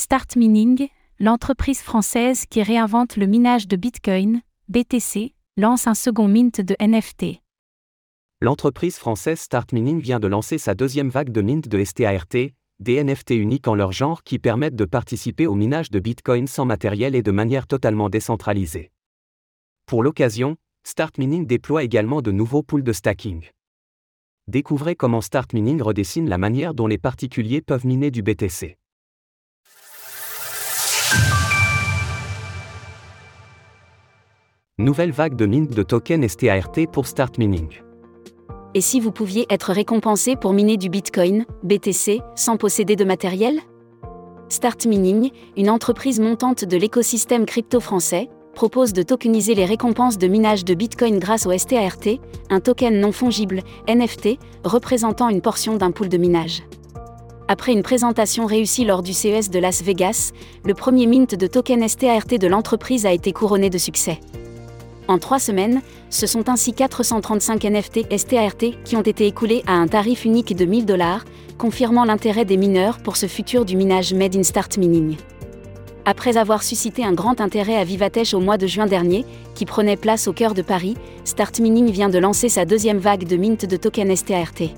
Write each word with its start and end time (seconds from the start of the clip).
Start 0.00 0.34
Mining, 0.34 0.88
l'entreprise 1.18 1.82
française 1.82 2.46
qui 2.46 2.62
réinvente 2.62 3.18
le 3.18 3.26
minage 3.26 3.68
de 3.68 3.76
Bitcoin, 3.76 4.40
BTC, 4.68 5.34
lance 5.58 5.86
un 5.86 5.94
second 5.94 6.26
mint 6.26 6.62
de 6.62 6.74
NFT. 6.80 7.42
L'entreprise 8.40 8.96
française 8.96 9.40
Start 9.40 9.74
Mining 9.74 10.00
vient 10.00 10.18
de 10.18 10.26
lancer 10.26 10.56
sa 10.56 10.74
deuxième 10.74 11.10
vague 11.10 11.28
de 11.28 11.42
mint 11.42 11.68
de 11.68 11.84
START, 11.84 12.32
des 12.78 13.04
NFT 13.04 13.32
uniques 13.32 13.68
en 13.68 13.74
leur 13.74 13.92
genre 13.92 14.22
qui 14.22 14.38
permettent 14.38 14.74
de 14.74 14.86
participer 14.86 15.46
au 15.46 15.54
minage 15.54 15.90
de 15.90 16.00
Bitcoin 16.00 16.46
sans 16.46 16.64
matériel 16.64 17.14
et 17.14 17.22
de 17.22 17.30
manière 17.30 17.66
totalement 17.66 18.08
décentralisée. 18.08 18.92
Pour 19.84 20.02
l'occasion, 20.02 20.56
Start 20.82 21.18
Mining 21.18 21.46
déploie 21.46 21.84
également 21.84 22.22
de 22.22 22.30
nouveaux 22.30 22.62
pools 22.62 22.84
de 22.84 22.94
stacking. 22.94 23.50
Découvrez 24.48 24.96
comment 24.96 25.20
Start 25.20 25.52
Mining 25.52 25.82
redessine 25.82 26.26
la 26.26 26.38
manière 26.38 26.72
dont 26.72 26.86
les 26.86 26.96
particuliers 26.96 27.60
peuvent 27.60 27.84
miner 27.84 28.10
du 28.10 28.22
BTC. 28.22 28.78
Nouvelle 34.80 35.12
vague 35.12 35.36
de 35.36 35.44
mint 35.44 35.70
de 35.70 35.82
tokens 35.82 36.26
START 36.26 36.72
pour 36.90 37.06
Start 37.06 37.36
Mining. 37.36 37.68
Et 38.72 38.80
si 38.80 38.98
vous 38.98 39.12
pouviez 39.12 39.44
être 39.50 39.74
récompensé 39.74 40.36
pour 40.36 40.54
miner 40.54 40.78
du 40.78 40.88
Bitcoin, 40.88 41.44
BTC, 41.62 42.22
sans 42.34 42.56
posséder 42.56 42.96
de 42.96 43.04
matériel? 43.04 43.60
Start 44.48 44.86
Mining, 44.86 45.32
une 45.58 45.68
entreprise 45.68 46.18
montante 46.18 46.64
de 46.64 46.78
l'écosystème 46.78 47.44
crypto 47.44 47.78
français, 47.78 48.30
propose 48.54 48.94
de 48.94 49.02
tokeniser 49.02 49.54
les 49.54 49.66
récompenses 49.66 50.16
de 50.16 50.28
minage 50.28 50.64
de 50.64 50.72
Bitcoin 50.72 51.18
grâce 51.18 51.44
au 51.44 51.52
START, 51.58 52.16
un 52.48 52.60
token 52.60 53.00
non 53.00 53.12
fongible, 53.12 53.60
NFT, 53.86 54.38
représentant 54.64 55.28
une 55.28 55.42
portion 55.42 55.76
d'un 55.76 55.90
pool 55.90 56.08
de 56.08 56.16
minage. 56.16 56.62
Après 57.48 57.72
une 57.72 57.82
présentation 57.82 58.46
réussie 58.46 58.86
lors 58.86 59.02
du 59.02 59.12
CES 59.12 59.50
de 59.50 59.58
Las 59.58 59.82
Vegas, 59.82 60.32
le 60.64 60.72
premier 60.72 61.06
mint 61.06 61.34
de 61.34 61.46
token 61.46 61.86
START 61.86 62.38
de 62.40 62.46
l'entreprise 62.46 63.04
a 63.04 63.12
été 63.12 63.32
couronné 63.32 63.68
de 63.68 63.76
succès. 63.76 64.20
En 65.10 65.18
trois 65.18 65.40
semaines, 65.40 65.82
ce 66.08 66.28
sont 66.28 66.48
ainsi 66.48 66.72
435 66.72 67.64
NFT 67.64 68.16
START 68.16 68.58
qui 68.84 68.94
ont 68.94 69.02
été 69.02 69.26
écoulés 69.26 69.64
à 69.66 69.72
un 69.72 69.88
tarif 69.88 70.24
unique 70.24 70.54
de 70.54 70.64
1000 70.64 70.86
dollars, 70.86 71.24
confirmant 71.58 72.04
l'intérêt 72.04 72.44
des 72.44 72.56
mineurs 72.56 72.98
pour 72.98 73.16
ce 73.16 73.26
futur 73.26 73.64
du 73.64 73.76
minage 73.76 74.14
Made 74.14 74.36
in 74.36 74.44
Start 74.44 74.78
Mining. 74.78 75.16
Après 76.04 76.36
avoir 76.36 76.62
suscité 76.62 77.04
un 77.04 77.12
grand 77.12 77.40
intérêt 77.40 77.74
à 77.74 77.82
Vivatech 77.82 78.34
au 78.34 78.38
mois 78.38 78.56
de 78.56 78.68
juin 78.68 78.86
dernier, 78.86 79.26
qui 79.56 79.66
prenait 79.66 79.96
place 79.96 80.28
au 80.28 80.32
cœur 80.32 80.54
de 80.54 80.62
Paris, 80.62 80.94
Start 81.24 81.58
Mining 81.58 81.90
vient 81.90 82.08
de 82.08 82.18
lancer 82.18 82.48
sa 82.48 82.64
deuxième 82.64 82.98
vague 82.98 83.24
de 83.24 83.36
mint 83.36 83.66
de 83.66 83.76
tokens 83.76 84.20
START. 84.20 84.70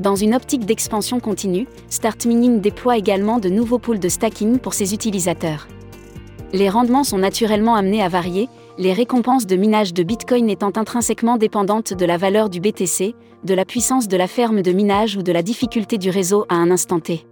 Dans 0.00 0.16
une 0.16 0.34
optique 0.34 0.66
d'expansion 0.66 1.20
continue, 1.20 1.68
Start 1.88 2.26
Mining 2.26 2.60
déploie 2.60 2.96
également 2.96 3.38
de 3.38 3.48
nouveaux 3.48 3.78
pools 3.78 4.00
de 4.00 4.08
stacking 4.08 4.58
pour 4.58 4.74
ses 4.74 4.92
utilisateurs. 4.92 5.68
Les 6.52 6.68
rendements 6.68 7.04
sont 7.04 7.18
naturellement 7.18 7.76
amenés 7.76 8.02
à 8.02 8.08
varier, 8.08 8.48
les 8.78 8.92
récompenses 8.92 9.46
de 9.46 9.56
minage 9.56 9.94
de 9.94 10.02
Bitcoin 10.02 10.50
étant 10.50 10.72
intrinsèquement 10.76 11.38
dépendantes 11.38 11.94
de 11.94 12.04
la 12.04 12.18
valeur 12.18 12.50
du 12.50 12.60
BTC, 12.60 13.14
de 13.42 13.54
la 13.54 13.64
puissance 13.64 14.06
de 14.06 14.16
la 14.16 14.26
ferme 14.26 14.62
de 14.62 14.72
minage 14.72 15.16
ou 15.16 15.22
de 15.22 15.32
la 15.32 15.42
difficulté 15.42 15.96
du 15.96 16.10
réseau 16.10 16.44
à 16.48 16.56
un 16.56 16.70
instant 16.70 17.00
T. 17.00 17.26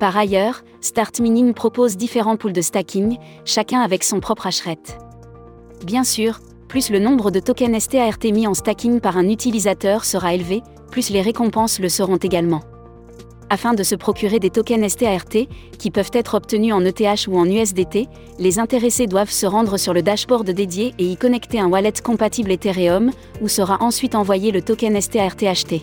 Par 0.00 0.16
ailleurs, 0.16 0.62
Start 0.80 1.20
Mining 1.20 1.54
propose 1.54 1.96
différents 1.96 2.36
pools 2.36 2.52
de 2.52 2.62
stacking, 2.62 3.18
chacun 3.44 3.80
avec 3.80 4.04
son 4.04 4.20
propre 4.20 4.46
hashrate. 4.46 4.98
Bien 5.84 6.04
sûr, 6.04 6.40
plus 6.68 6.90
le 6.90 6.98
nombre 6.98 7.30
de 7.30 7.40
tokens 7.40 7.82
START 7.82 8.18
mis 8.24 8.46
en 8.46 8.54
stacking 8.54 9.00
par 9.00 9.18
un 9.18 9.28
utilisateur 9.28 10.04
sera 10.04 10.34
élevé, 10.34 10.62
plus 10.90 11.10
les 11.10 11.22
récompenses 11.22 11.78
le 11.78 11.88
seront 11.88 12.16
également 12.16 12.60
afin 13.50 13.74
de 13.74 13.82
se 13.82 13.94
procurer 13.94 14.38
des 14.38 14.50
tokens 14.50 14.88
START, 14.88 15.46
qui 15.78 15.90
peuvent 15.90 16.10
être 16.12 16.34
obtenus 16.34 16.72
en 16.72 16.84
ETH 16.84 17.26
ou 17.28 17.38
en 17.38 17.46
USDT, 17.46 18.08
les 18.38 18.58
intéressés 18.58 19.06
doivent 19.06 19.30
se 19.30 19.46
rendre 19.46 19.76
sur 19.76 19.94
le 19.94 20.02
dashboard 20.02 20.50
dédié 20.50 20.94
et 20.98 21.04
y 21.04 21.16
connecter 21.16 21.60
un 21.60 21.68
wallet 21.68 21.92
compatible 22.02 22.52
Ethereum, 22.52 23.10
où 23.40 23.48
sera 23.48 23.82
ensuite 23.82 24.14
envoyé 24.14 24.50
le 24.50 24.62
token 24.62 25.00
START 25.00 25.36
acheté. 25.42 25.82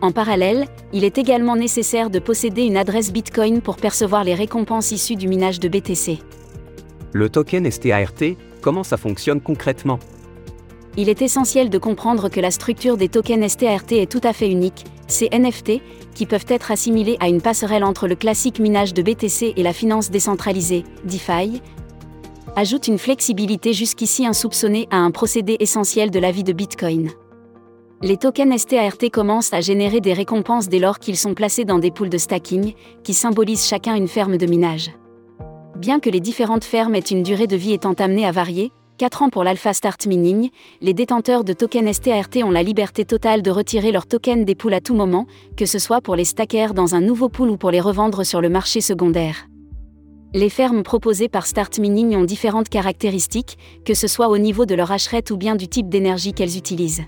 En 0.00 0.10
parallèle, 0.10 0.66
il 0.92 1.04
est 1.04 1.16
également 1.18 1.54
nécessaire 1.54 2.10
de 2.10 2.18
posséder 2.18 2.62
une 2.62 2.76
adresse 2.76 3.12
Bitcoin 3.12 3.60
pour 3.60 3.76
percevoir 3.76 4.24
les 4.24 4.34
récompenses 4.34 4.90
issues 4.90 5.14
du 5.14 5.28
minage 5.28 5.60
de 5.60 5.68
BTC. 5.68 6.18
Le 7.12 7.28
token 7.28 7.70
START, 7.70 8.34
comment 8.60 8.82
ça 8.82 8.96
fonctionne 8.96 9.40
concrètement? 9.40 10.00
Il 10.96 11.08
est 11.08 11.22
essentiel 11.22 11.70
de 11.70 11.78
comprendre 11.78 12.28
que 12.28 12.40
la 12.40 12.50
structure 12.50 12.96
des 12.96 13.08
tokens 13.08 13.46
START 13.48 13.92
est 13.92 14.10
tout 14.10 14.20
à 14.24 14.32
fait 14.32 14.50
unique, 14.50 14.84
ces 15.12 15.28
NFT, 15.32 15.80
qui 16.14 16.26
peuvent 16.26 16.46
être 16.48 16.70
assimilés 16.70 17.16
à 17.20 17.28
une 17.28 17.40
passerelle 17.40 17.84
entre 17.84 18.08
le 18.08 18.14
classique 18.14 18.58
minage 18.58 18.94
de 18.94 19.02
BTC 19.02 19.54
et 19.56 19.62
la 19.62 19.72
finance 19.72 20.10
décentralisée, 20.10 20.84
DeFi, 21.04 21.60
ajoutent 22.56 22.88
une 22.88 22.98
flexibilité 22.98 23.72
jusqu'ici 23.72 24.26
insoupçonnée 24.26 24.88
à 24.90 24.96
un 24.96 25.10
procédé 25.10 25.56
essentiel 25.60 26.10
de 26.10 26.18
la 26.18 26.30
vie 26.30 26.44
de 26.44 26.52
Bitcoin. 26.52 27.10
Les 28.02 28.16
tokens 28.16 28.60
START 28.60 29.10
commencent 29.12 29.52
à 29.52 29.60
générer 29.60 30.00
des 30.00 30.12
récompenses 30.12 30.68
dès 30.68 30.80
lors 30.80 30.98
qu'ils 30.98 31.16
sont 31.16 31.34
placés 31.34 31.64
dans 31.64 31.78
des 31.78 31.92
pools 31.92 32.10
de 32.10 32.18
stacking, 32.18 32.74
qui 33.04 33.14
symbolisent 33.14 33.66
chacun 33.66 33.94
une 33.94 34.08
ferme 34.08 34.38
de 34.38 34.46
minage. 34.46 34.90
Bien 35.76 36.00
que 36.00 36.10
les 36.10 36.20
différentes 36.20 36.64
fermes 36.64 36.96
aient 36.96 37.00
une 37.00 37.22
durée 37.22 37.46
de 37.46 37.56
vie 37.56 37.72
étant 37.72 37.92
amenée 37.94 38.26
à 38.26 38.32
varier, 38.32 38.72
4 39.02 39.22
ans 39.22 39.30
pour 39.30 39.42
l'Alpha 39.42 39.72
Start 39.72 40.06
Mining, 40.06 40.50
les 40.80 40.94
détenteurs 40.94 41.42
de 41.42 41.52
tokens 41.52 41.92
START 41.92 42.28
ont 42.44 42.52
la 42.52 42.62
liberté 42.62 43.04
totale 43.04 43.42
de 43.42 43.50
retirer 43.50 43.90
leurs 43.90 44.06
tokens 44.06 44.44
des 44.44 44.54
pools 44.54 44.74
à 44.74 44.80
tout 44.80 44.94
moment, 44.94 45.26
que 45.56 45.66
ce 45.66 45.80
soit 45.80 46.00
pour 46.00 46.14
les 46.14 46.24
stacker 46.24 46.68
dans 46.72 46.94
un 46.94 47.00
nouveau 47.00 47.28
pool 47.28 47.50
ou 47.50 47.56
pour 47.56 47.72
les 47.72 47.80
revendre 47.80 48.24
sur 48.24 48.40
le 48.40 48.48
marché 48.48 48.80
secondaire. 48.80 49.48
Les 50.34 50.48
fermes 50.48 50.84
proposées 50.84 51.28
par 51.28 51.46
Start 51.46 51.80
Mining 51.80 52.14
ont 52.14 52.22
différentes 52.22 52.68
caractéristiques, 52.68 53.58
que 53.84 53.94
ce 53.94 54.06
soit 54.06 54.28
au 54.28 54.38
niveau 54.38 54.66
de 54.66 54.76
leur 54.76 54.92
hashrate 54.92 55.32
ou 55.32 55.36
bien 55.36 55.56
du 55.56 55.66
type 55.66 55.88
d'énergie 55.88 56.32
qu'elles 56.32 56.56
utilisent. 56.56 57.02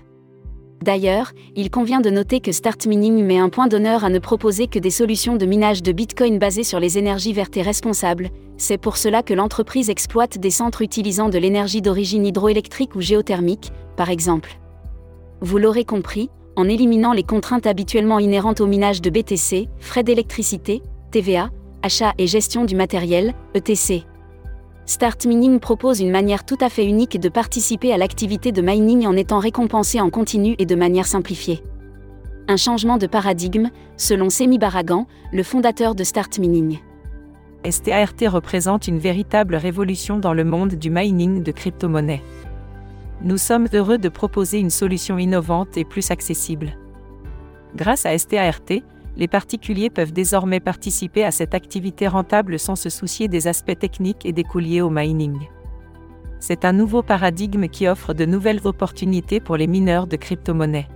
D'ailleurs, 0.83 1.31
il 1.55 1.69
convient 1.69 2.01
de 2.01 2.09
noter 2.09 2.41
que 2.41 2.51
Start 2.51 2.85
Mining 2.85 3.23
met 3.23 3.37
un 3.37 3.49
point 3.49 3.67
d'honneur 3.67 4.03
à 4.03 4.09
ne 4.09 4.19
proposer 4.19 4.67
que 4.67 4.79
des 4.79 4.89
solutions 4.89 5.35
de 5.35 5.45
minage 5.45 5.81
de 5.81 5.91
Bitcoin 5.91 6.37
basées 6.37 6.63
sur 6.63 6.79
les 6.79 6.97
énergies 6.97 7.33
vertes 7.33 7.57
et 7.57 7.61
responsables. 7.61 8.29
C'est 8.57 8.77
pour 8.77 8.97
cela 8.97 9.23
que 9.23 9.33
l'entreprise 9.33 9.89
exploite 9.89 10.37
des 10.37 10.49
centres 10.49 10.81
utilisant 10.81 11.29
de 11.29 11.37
l'énergie 11.37 11.81
d'origine 11.81 12.25
hydroélectrique 12.25 12.95
ou 12.95 13.01
géothermique, 13.01 13.71
par 13.95 14.09
exemple. 14.09 14.59
Vous 15.41 15.57
l'aurez 15.57 15.85
compris, 15.85 16.29
en 16.55 16.67
éliminant 16.67 17.13
les 17.13 17.23
contraintes 17.23 17.67
habituellement 17.67 18.19
inhérentes 18.19 18.61
au 18.61 18.67
minage 18.67 19.01
de 19.01 19.09
BTC, 19.09 19.67
frais 19.79 20.03
d'électricité, 20.03 20.81
TVA, 21.11 21.49
achat 21.81 22.13
et 22.17 22.27
gestion 22.27 22.65
du 22.65 22.75
matériel, 22.75 23.33
ETC. 23.53 24.05
Start 24.87 25.25
Mining 25.25 25.59
propose 25.59 25.99
une 25.99 26.11
manière 26.11 26.45
tout 26.45 26.57
à 26.61 26.69
fait 26.69 26.85
unique 26.85 27.19
de 27.19 27.29
participer 27.29 27.91
à 27.91 27.97
l'activité 27.97 28.51
de 28.51 28.61
mining 28.61 29.07
en 29.07 29.15
étant 29.15 29.39
récompensé 29.39 29.99
en 29.99 30.11
continu 30.11 30.55
et 30.59 30.67
de 30.67 30.75
manière 30.75 31.07
simplifiée. 31.07 31.63
Un 32.47 32.57
changement 32.57 32.99
de 32.99 33.07
paradigme, 33.07 33.71
selon 33.97 34.29
Semi 34.29 34.59
Baragan, 34.59 35.07
le 35.33 35.41
fondateur 35.41 35.95
de 35.95 36.03
Start 36.03 36.37
Mining. 36.37 36.77
START 37.67 38.13
représente 38.27 38.87
une 38.87 38.99
véritable 38.99 39.55
révolution 39.55 40.19
dans 40.19 40.35
le 40.35 40.43
monde 40.43 40.75
du 40.75 40.91
mining 40.91 41.41
de 41.41 41.51
crypto-monnaies. 41.51 42.21
Nous 43.23 43.37
sommes 43.37 43.67
heureux 43.73 43.97
de 43.97 44.09
proposer 44.09 44.59
une 44.59 44.69
solution 44.69 45.17
innovante 45.17 45.77
et 45.77 45.83
plus 45.83 46.11
accessible. 46.11 46.77
Grâce 47.75 48.05
à 48.05 48.15
START, 48.15 48.83
les 49.17 49.27
particuliers 49.27 49.89
peuvent 49.89 50.13
désormais 50.13 50.59
participer 50.59 51.23
à 51.23 51.31
cette 51.31 51.53
activité 51.53 52.07
rentable 52.07 52.59
sans 52.59 52.75
se 52.75 52.89
soucier 52.89 53.27
des 53.27 53.47
aspects 53.47 53.77
techniques 53.77 54.25
et 54.25 54.33
des 54.33 54.43
coûts 54.43 54.59
liés 54.59 54.81
au 54.81 54.89
mining. 54.89 55.37
C'est 56.39 56.65
un 56.65 56.73
nouveau 56.73 57.01
paradigme 57.01 57.67
qui 57.67 57.87
offre 57.87 58.13
de 58.13 58.25
nouvelles 58.25 58.61
opportunités 58.65 59.39
pour 59.39 59.57
les 59.57 59.67
mineurs 59.67 60.07
de 60.07 60.15
crypto-monnaies. 60.15 60.89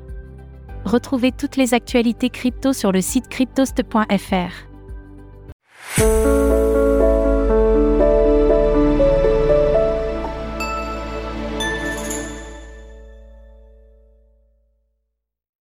Retrouvez 0.86 1.32
toutes 1.32 1.56
les 1.56 1.74
actualités 1.74 2.30
crypto 2.30 2.74
sur 2.74 2.92
le 2.92 3.02
site 3.02 3.28
cryptost.fr. 3.30 4.70